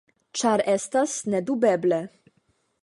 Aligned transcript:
Ĉar 0.39 0.63
estas 0.73 1.13
nedubeble. 1.35 2.03